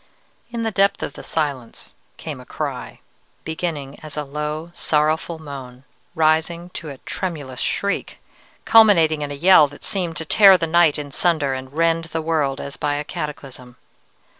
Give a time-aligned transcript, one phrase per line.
[0.49, 3.01] "In the depth of the silence came a cry,
[3.43, 5.83] beginning as a low, sorrowful moan,
[6.15, 8.17] rising to a tremulous shriek,
[8.65, 12.21] culminating in a yell that seemed to tear the night in sunder and rend the
[12.23, 13.75] world as by a cataclysm.